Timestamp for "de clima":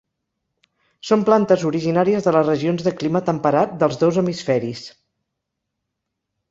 2.89-3.23